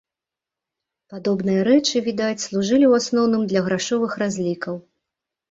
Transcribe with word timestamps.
Падобныя 1.13 1.61
рэчы, 1.67 2.01
відаць, 2.07 2.39
служылі 2.47 2.85
ў 2.87 2.93
асноўным 3.03 3.45
для 3.53 3.61
грашовых 3.69 4.19
разлікаў. 4.25 4.75